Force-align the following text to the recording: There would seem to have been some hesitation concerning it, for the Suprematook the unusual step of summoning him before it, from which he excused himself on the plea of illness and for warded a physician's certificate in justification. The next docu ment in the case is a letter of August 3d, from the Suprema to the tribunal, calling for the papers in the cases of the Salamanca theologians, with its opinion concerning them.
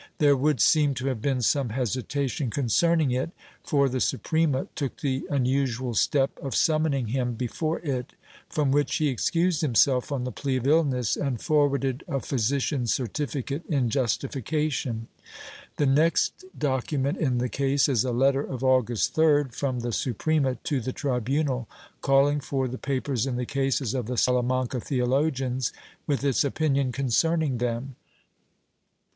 There 0.17 0.35
would 0.35 0.59
seem 0.59 0.95
to 0.95 1.05
have 1.09 1.21
been 1.21 1.43
some 1.43 1.69
hesitation 1.69 2.49
concerning 2.49 3.11
it, 3.11 3.29
for 3.63 3.87
the 3.87 3.99
Suprematook 3.99 4.99
the 5.01 5.27
unusual 5.29 5.93
step 5.93 6.39
of 6.41 6.55
summoning 6.55 7.09
him 7.09 7.35
before 7.35 7.77
it, 7.81 8.13
from 8.49 8.71
which 8.71 8.95
he 8.95 9.09
excused 9.09 9.61
himself 9.61 10.11
on 10.11 10.23
the 10.23 10.31
plea 10.31 10.55
of 10.57 10.65
illness 10.65 11.15
and 11.15 11.39
for 11.39 11.67
warded 11.69 12.03
a 12.07 12.19
physician's 12.19 12.91
certificate 12.91 13.63
in 13.69 13.91
justification. 13.91 15.07
The 15.77 15.85
next 15.85 16.45
docu 16.57 16.99
ment 16.99 17.19
in 17.19 17.37
the 17.37 17.47
case 17.47 17.87
is 17.87 18.03
a 18.03 18.11
letter 18.11 18.41
of 18.41 18.63
August 18.63 19.13
3d, 19.15 19.53
from 19.53 19.81
the 19.81 19.91
Suprema 19.93 20.55
to 20.63 20.81
the 20.81 20.93
tribunal, 20.93 21.69
calling 22.01 22.39
for 22.39 22.67
the 22.67 22.79
papers 22.79 23.27
in 23.27 23.35
the 23.35 23.45
cases 23.45 23.93
of 23.93 24.07
the 24.07 24.17
Salamanca 24.17 24.79
theologians, 24.79 25.71
with 26.07 26.23
its 26.23 26.43
opinion 26.43 26.91
concerning 26.91 27.59
them. 27.59 27.97